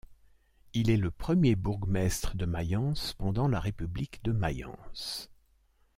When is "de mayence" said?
2.35-3.13, 4.23-5.29